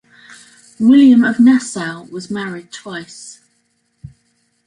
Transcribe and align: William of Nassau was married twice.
William 0.79 1.23
of 1.23 1.39
Nassau 1.39 2.05
was 2.05 2.31
married 2.31 2.71
twice. 2.71 3.39